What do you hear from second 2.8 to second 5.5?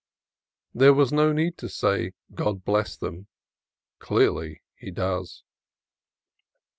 them: clearly He does.